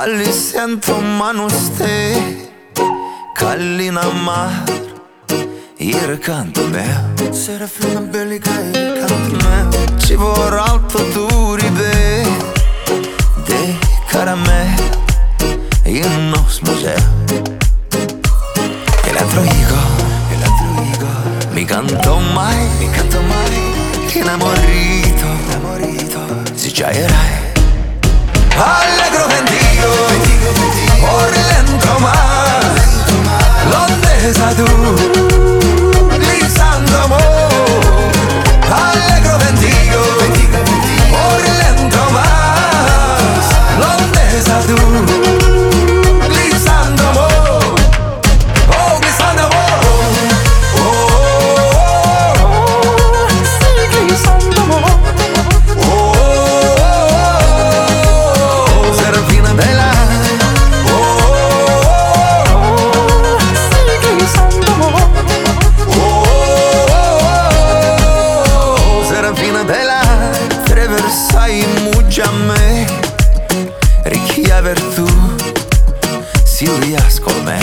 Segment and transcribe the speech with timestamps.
[0.00, 2.48] Ali siento manos te
[3.36, 4.50] Kallina mar
[5.78, 6.86] Il canto me.
[7.32, 9.98] Serafina bellica il canto me.
[9.98, 12.26] Ci vorrà alto duri be
[13.44, 13.76] De
[14.08, 14.68] caramel
[15.84, 16.96] In nos museo.
[19.04, 19.80] El altro higo
[20.30, 21.08] El altro higo
[21.52, 23.58] Mi canto mai Mi canto mai.
[24.14, 26.20] Enamorito Enamorito
[26.54, 26.88] Si già
[71.10, 72.86] traversai mugiame,
[74.04, 75.06] Ricchia Vertù,
[76.44, 77.58] Silvia Scolmer.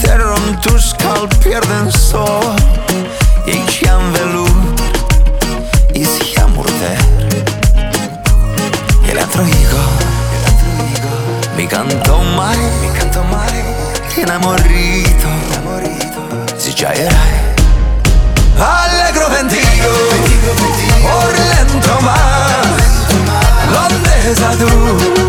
[0.00, 2.24] Terron tu skal pierden så,
[3.46, 4.80] jeg kjem velut,
[5.94, 6.98] is jamurter.
[9.10, 9.84] El altro higo,
[10.30, 11.16] el altro higo,
[11.56, 13.64] mi canto mai, mi canto mai,
[14.16, 15.28] enamorito,
[16.56, 16.92] si già
[24.28, 25.27] pesado.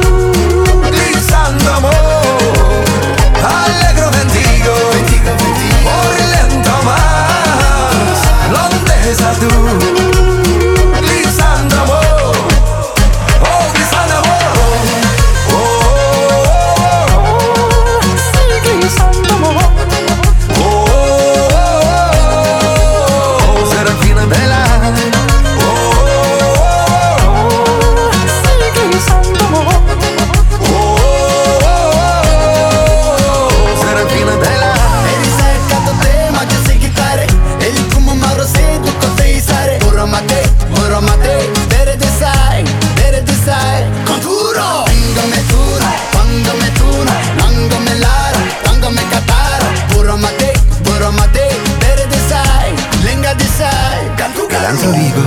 [54.69, 55.21] Sen t'origo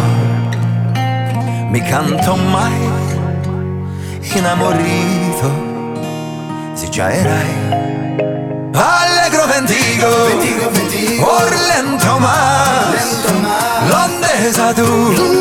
[1.71, 2.79] mi canto mai
[4.37, 5.51] innamorito
[6.75, 7.51] se già erai
[8.73, 11.25] allegro ventigo, ventigo, ventigo.
[11.27, 12.85] or lento ma
[13.89, 15.31] l'ondesa tu